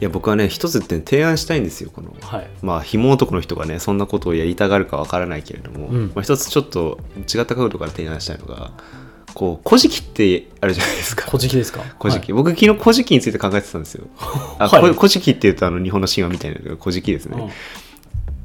[0.00, 2.14] いや僕はね一つって提案したいんですよこの。
[2.20, 2.50] はい。
[2.62, 6.06] まあ紐男の人がねそんなことをやりたがるかわからないけれども、うん。
[6.14, 8.72] まあ、一つちょっと違った角度から提案したいのが
[9.34, 11.26] こう「古事記」ってあるじゃないですか。
[11.26, 11.82] 古事記ですか？
[12.00, 14.06] 古事記、僕昨日古事記について考えてたんですよ。
[14.58, 14.82] あ、はい。
[14.92, 17.52] こ古事記っていうとあの日本の神話みたいな古事記ですね、はい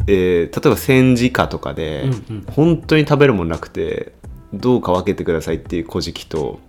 [0.08, 2.46] えー例えば戦時下とかで、うんうん。
[2.52, 4.12] 本当に食べるもんなくて
[4.54, 6.60] どうか分けてくださいっていう古事記と、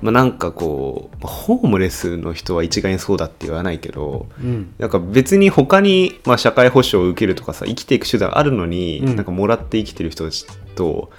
[0.00, 4.72] まあ、なんかこうホームレスの人は一概にそうだって言わないけどうん。
[4.78, 9.16] なんか別に他にまあ社会保障を受けるとかさ生きていく手段あるのに、うん。
[9.16, 11.10] なんかもらって生きてる人たちと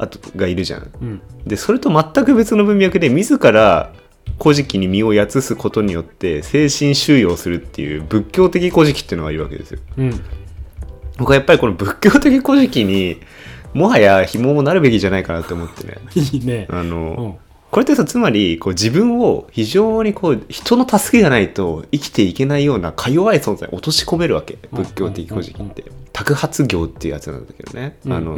[0.00, 0.90] あとがいるじゃん。
[1.02, 3.92] うんでそれと全く別の文脈で自ら
[4.40, 9.80] 古事記に身をやつすことによって精神収容するっていう仏教的古事記っていうのがいるわけですよ。
[9.98, 10.20] うん
[11.18, 13.20] 僕はやっぱりこの仏教的古事記に
[13.74, 15.98] もはや紐もなるべきじゃないかなって思ってね。
[16.14, 24.58] いいねあの、うんこれってさつまりこう自分を非常にこう人の助けがないと生きていけないようなか弱い存在に落とし込めるわけ。
[24.72, 24.82] うん。
[24.82, 25.84] 仏教的古事記って。
[26.12, 28.36] 托発業っていうやつなんだけどね、あの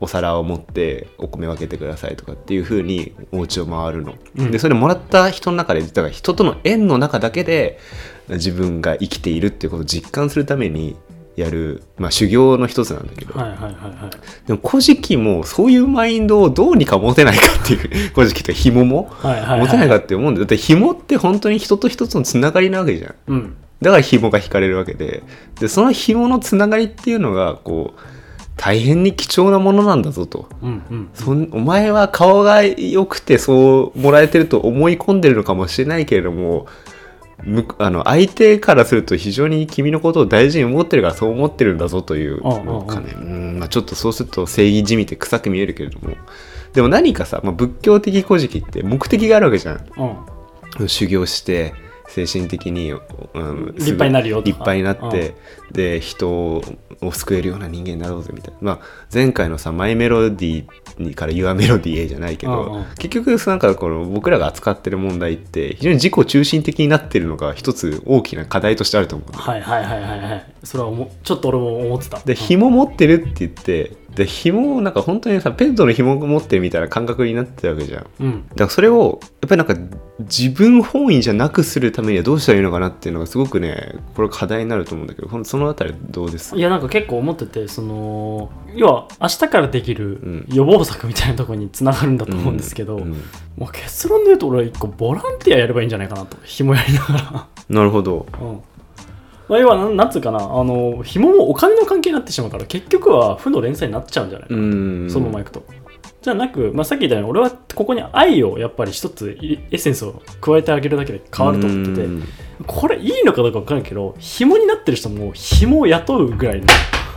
[0.00, 4.14] お皿を持ってお米分けてくださいとかっていう風にお家を回るの。
[4.36, 4.50] うん。
[4.52, 7.80] でそれもらった人の中でだから人との縁の中だけで
[8.28, 10.96] 自分が生きているっていうことを実感するために
[11.38, 14.46] やる、まあ、修行の一つなんだけど、はいはいはいはい。
[14.48, 19.60] でも古事記もそういうマインドをどうにか持てないかっていう 古事記って紐もはいはいはい。
[19.60, 20.46] 持てないかって思うんだよ。
[20.46, 23.14] だって紐って本当に人と人とのつながりなわけじゃん。
[23.28, 23.54] うん。
[23.80, 25.22] だから紐が引かれるわけで。
[25.60, 28.00] でその紐のつながりっていうのがこう
[28.56, 30.48] 大変に貴重なものなんだぞと。
[30.60, 36.66] うんうんそんお前は顔が良くてそうもらえてると思い込んでるのかもしれないけれどもむ
[37.78, 46.16] あの相手からすると非常に君のことを大事に思ってるからそう思ってるんだぞといううんうんうんなんかねうんまあ、ちょっとそうすると正義じみて臭く見えるけれども。
[46.72, 49.86] でも何かさ、まあ、仏教的古事記って目的があるわけじゃん。
[49.96, 50.16] うん
[50.86, 51.74] 修行して
[52.08, 55.34] 精神的に、うん、立派になるよ立派になって、
[55.70, 56.62] で人を
[57.12, 58.78] 救えるような人間になろうぜみたいな、まあ、
[59.12, 62.84] 前回のさ「マイメロディー」から「ユアメロディー」じゃないけど、うんうん。
[62.98, 69.44] 結局なんかこの僕らが扱ってる問題って非常に自己中心的になってるのが一つ大きな課題としてあると思うんだよ。
[69.44, 70.46] はいはいはいはいはい。
[70.64, 70.90] それは
[71.22, 72.18] ちょっと俺も思ってた。
[72.20, 78.06] で紐持ってるって言ってで紐をなんか本当にさペットの紐を持ってるみたいな感覚になってるわけじゃん。
[78.20, 78.48] うん。
[78.48, 86.56] だからそれをやっぱりなんか自分本位じゃなくするためにはどうしたらいいのかなっていうのがすごくねこれ課題になると思うんだけどそのあたりどうです？
[86.56, 90.46] いやなんか結構思っててその要は明日からできるうん。
[90.48, 93.22] 予防策みたいなところにつながるんだと思うんですけど、うん
[93.56, 98.26] まあ、結論で言うと俺は一個ボランティアやればいいんじゃないかなと紐やりながなるほど。
[98.32, 98.54] ら、うん。
[98.54, 98.62] まあ、
[99.56, 105.10] 要はなんなんつうかなあの紐もお金の関係になってしまうから結局は負の連鎖になっちゃうんじゃないかな、うん。
[105.10, 105.64] そのままいくと。
[106.20, 112.28] じゃなく、まあ、さっき言ったように俺はここに愛をやっぱり一ついエッセンスを加えてあげるだけで変わると思っててうん。
[112.66, 116.66] これいいのかどうか分からんけど紐になってる人も紐を雇うぐらいの。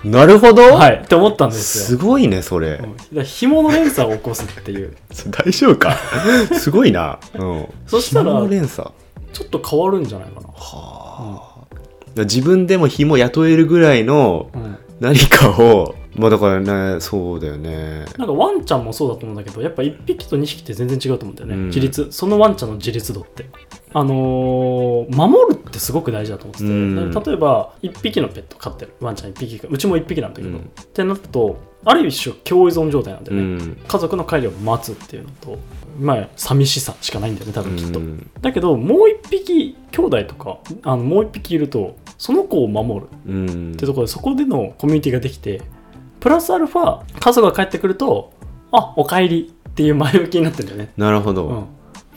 [0.03, 1.97] なるほど、はいって思ったんですよ。
[1.97, 2.81] すごいねそれ、
[3.13, 3.23] うん。
[3.23, 4.95] 紐の連鎖を起こすっていう。
[5.29, 5.95] 大丈夫か？
[6.57, 8.47] すごいな、うん、そしたら
[9.33, 11.50] ちょっと変わるんじゃないかな、はあ、
[12.15, 18.05] 自分でも紐雇えるぐらいのうん、何かをまあだからねそうだよね。
[18.17, 21.65] なんかワンちゃんもそうだと思うんだけどやっぱ1匹と2匹って全然違うと思うんだよね、うん。
[21.67, 22.11] 自立。
[22.11, 23.45] そのワンちゃんの自立度って。
[23.93, 27.11] あのー守るってすごく大事だと思ってて、うん。
[27.11, 28.93] 例えば1匹のペット飼ってる。
[28.99, 29.67] ワンちゃん1匹か。
[29.69, 30.57] うちも1匹なんだけど、うん。
[30.59, 33.77] ってなるとある種共依存状態なんだよね、うん。
[33.87, 35.57] 家族の帰りを待つっていうのと
[36.01, 38.29] まあ寂しさしかないんだよね多分きっと、うん。
[38.41, 43.71] だけどもう1匹兄弟とかあのもう1匹いるとその子を守るうん。
[43.73, 45.61] ってところでそこでのコミュニティができて
[46.19, 48.33] プラスアルファ家族が帰ってくると
[48.71, 51.65] あおかえりっていう前向きになってるんだよね、なるほど、うん、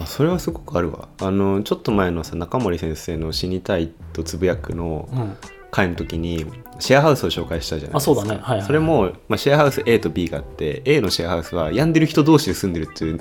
[0.00, 1.08] あそれはすごくあるわ。
[1.20, 5.36] あのちょっと前のさ中森先生の「死にたい」とつぶやくのうん、
[5.74, 6.46] 回の時に
[6.78, 8.14] シェアハウスを紹介したじゃないあですか。
[8.14, 8.40] そうだね。
[8.40, 13.18] はい、はい、それも、まあ、シェアハウス A と B があって A のシェアハウスは病んでる人同士で住んでるっていう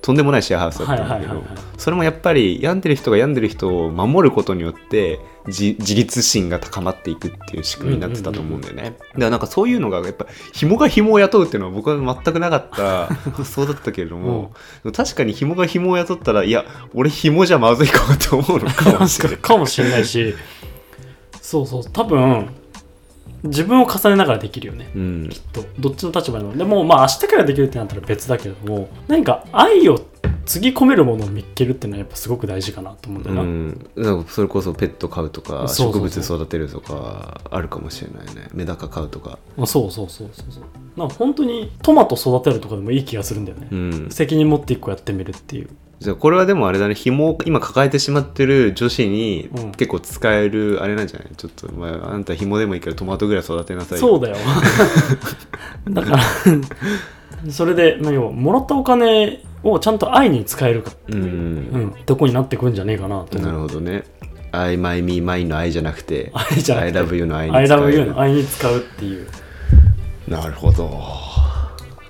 [0.00, 1.42] とんでもないシェアハウスだったんだけど
[1.76, 14.52] それもやっぱり病んでる人が病んでる人を守ることによって自自立心が高まっていくっていう仕組みになってたと思うんだよね、だからなんかそういうのがやっぱ紐が紐を雇うっていうのは僕は全くなかった 発想だったけれども、
[14.94, 19.38] 確かに紐が紐を雇ったらいや俺紐じゃまずいかもって思うのかもしれない。
[19.40, 20.34] かもしれないし
[21.40, 21.84] そうそう。
[21.84, 22.48] 多分
[23.42, 24.90] 自分を重ねながらできるよね。
[24.94, 25.28] うん。
[25.30, 25.64] きっと。
[25.78, 26.56] どっちの立場でも。
[26.56, 30.00] でもまあ明日からできるってなったら別だけれども何か愛を
[30.44, 38.48] つぎ込めるものを見っけるっていうのはやっぱすごく大事かなと思うんだうよな、ん、なんかそれこそペット飼うとか植物育てるとかあるかもしれないね。
[38.52, 39.38] メダカ飼うとか。
[39.56, 40.64] まあそうそうそうそうそう。
[40.98, 44.10] なんか本当にトマト育てるとかでもいい気がするんだよね、うん。
[44.10, 45.70] 責任持って一個やってみるっていう
[46.00, 46.94] じゃあこれはでもあれだね。
[46.94, 49.72] 紐を今抱えてしまってる女子にうん。
[49.72, 51.28] 結構使えるあれなんじゃない？
[51.36, 54.00] ちょっと、まあ、あんた紐でもいいからトマトぐらい育てなさい。
[54.00, 54.36] よそうだよ。
[55.90, 56.18] だから
[57.50, 60.92] それで何をもらったお金をちゃんと愛に使えるか。
[61.08, 61.22] う、うん。
[61.22, 63.38] うん、とこになってくんじゃねえかなと。
[63.38, 64.04] なるほどね。
[64.52, 67.84] I, my, me, mine の愛じゃなくて愛じゃなく I て love you の愛に I 使える。
[67.84, 69.26] Love you の愛に使うっていう。
[70.28, 70.90] なるほど。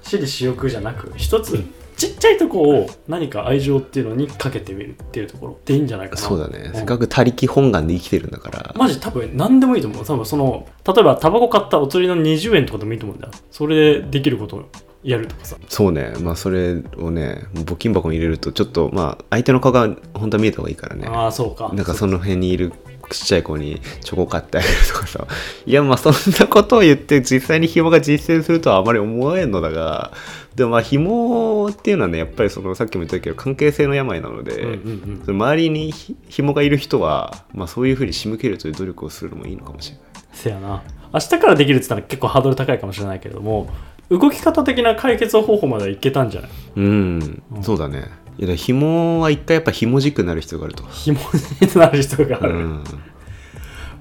[0.03, 1.63] 私利私欲じゃなく一つ
[2.01, 6.21] ちっちゃいとこを何か愛情っていうのにかけてみるっていうところでいいんじゃないかな。
[6.23, 8.73] そうだね、んせっかく他力本願で生きてるんだから。
[8.75, 10.05] マジ多分何でもいいと思う。
[10.07, 13.35] 多分その例えばタバコ買ったお釣りの20円とかでもいいと思うんだよ。
[13.51, 14.65] それでできることを
[15.03, 15.57] やるとかさ。
[15.69, 16.15] そうね。
[16.23, 21.07] まあそれをね募金箱に入れるとちょっとまあ相手の顔が本当は見えた方がいいからね。
[21.07, 21.71] ああそうか。
[21.75, 22.73] なんかその辺にいる
[23.15, 25.27] ちっちゃい子にチョコ買ってあげるとかさ。
[25.67, 30.13] いやまあそんなことを言って実際に紐が実践するとはあまり思えんのだが
[30.55, 34.73] でもまあ紐っていうのはねやっぱりそのさっきも言ったけど関係性の病なので、うんうんう
[35.23, 35.23] ん。
[35.25, 40.07] その周りにひ紐がいる人は、まあ、そういうふうに仕向けるという努力をするのもいいのかもしれない。
[40.33, 40.83] せやな。
[41.13, 43.69] 明日からできるって言ったら結構ハードル高いかもしれないけれども
[44.11, 46.51] 動き方的な解決方法まではいけたんじゃない？
[46.77, 48.05] うん、そうだね
[48.41, 51.21] いやだから紐は一回やっぱ紐軸になる必要があると、紐
[51.61, 52.85] になる人がある、うん、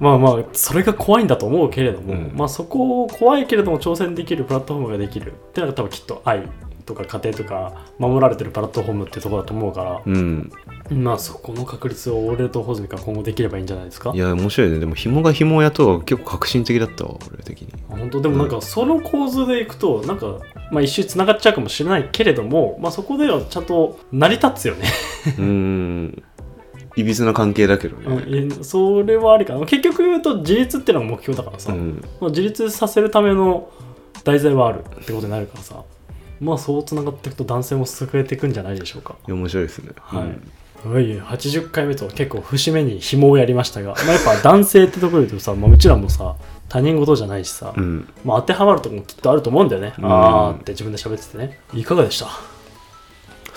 [0.00, 2.32] まあまあそれが怖いんだと思うけれども、うん。
[2.34, 6.48] まあそこを怖いけれども挑戦できるプラットフォームができるっていうのが多分きっと愛
[6.86, 10.50] とか家庭とか守られてるプラットフォームってところだと思うから、うん、
[10.90, 14.10] まあそこの確率を俺と穂積が今後できればいいんじゃないですか？
[14.12, 14.78] いや面白いね。
[14.80, 17.68] でも紐が紐を雇うは結構革新的だったわ俺的に。
[17.88, 20.38] 本当でもなんかその構図でいくとなんか
[20.72, 24.88] まあ一周つながっちゃうかもしれないけれどもまあそこではちゃんと成り立つよね。
[25.38, 26.22] うん
[26.96, 29.60] いびつな関係だけどうんそれはありかな。
[29.66, 32.04] 結局言うと自立っていうのが目標だからさ、うん。
[32.20, 33.70] まあ自立させるための
[34.24, 35.82] 題材はあるってことになるからさ。
[36.40, 39.14] まあそうつながっていくと男性も救えていくんじゃないでしょうか。
[39.28, 40.22] いや面白いですね、はい
[40.86, 40.92] うん。
[40.92, 46.36] はい、80回目と結構節目に紐をやりましたが、まあ、やっぱ男性ってところで言うとさ、まあ、うちらもさ
[46.70, 48.08] 他人事じゃないしさ、うん。
[48.24, 50.04] まあ、当てはまるとこもきっとあると思うんだよね、うん。
[50.06, 51.60] あーって自分で喋っててね。
[51.74, 52.28] いかがでした？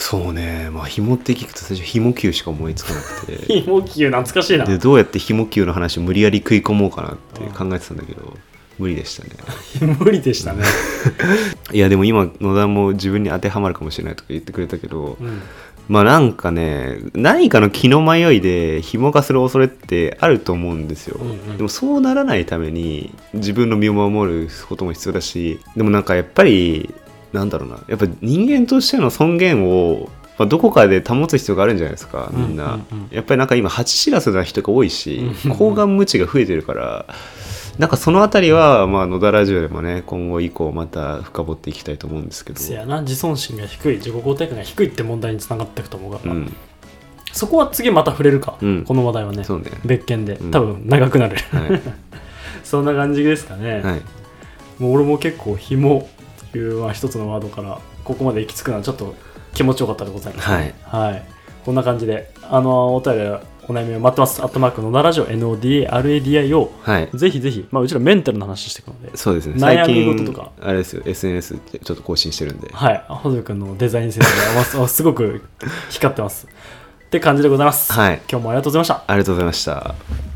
[0.03, 0.69] そうね。
[0.69, 3.45] まあ紐って聞くと最初紐球しか思いつかなくて。
[3.63, 4.65] 紐球懐かしいな。
[4.65, 8.37] でどうやって紐球の話を無理やり食い込もうかなって考えてたんだけど
[8.77, 9.95] 無理でしたね。
[9.97, 10.65] 無理でしたね、
[11.71, 15.41] いやでも今野田も自分に当てはまるかもしれないとか言ってくれたけど、うん、
[15.87, 21.57] まあなんかね何かの気の迷いで紐化する恐れってあると思うんですよ、うんうん。
[21.57, 26.93] でもそうならないために自分の身を守ることも必要だしでもなんかやっぱり
[27.33, 27.79] なんだろうな。
[27.87, 33.03] やっぱ人間としての尊厳を、まあ、どこかで保つ必要があるんじゃないですかみんな、うんうん。
[33.03, 37.05] うんやっぱりなんか今蜂知らずな人が多いし抗がん無知が増えてるから
[37.77, 42.59] なんかそのあたりは、まあ、野田ラジオでもね今後以降また深掘っていきたいと思うんですけど。
[42.59, 43.01] せやな。
[43.01, 46.55] 自尊心が低い自己肯定感が低いって問題につながっていくと思うから、うん。
[47.31, 48.83] そこは次また触れるか、うん。
[48.83, 49.37] この話題はね。
[49.37, 49.45] ね。
[49.85, 50.33] 別件で。
[50.35, 50.51] うん。
[50.51, 51.81] 多分長くなる、はい、
[52.63, 54.01] そんな感じですかね、はい。
[54.77, 56.12] もう俺も結構紐と
[56.57, 59.15] いうまあ一つのワードからここまで行き着くのはちょっと
[59.53, 60.73] 気持ちよかったでございます、はい。
[60.83, 61.25] はい、
[61.65, 63.21] こんな感じであのお便り
[63.65, 64.41] お悩みを待ってます。
[64.41, 67.09] アットマークのなラジオ NODARADIO はい。
[67.13, 69.53] ぜひぜひ、まあ、うちらメンタルの話していくのでそうですね。
[69.55, 70.51] 悩み最近事とか。
[70.61, 71.03] あれですよ。
[71.05, 72.69] SNS ってちょっと更新してるんで。
[72.73, 73.05] はい。
[73.07, 75.41] ホズミ君のデザインセンスがまあすごく
[75.89, 76.47] 光ってます。
[77.05, 78.21] って感じでございます、はい。
[78.29, 79.03] 今日もありがとうございました。
[79.07, 80.32] ありがとうございました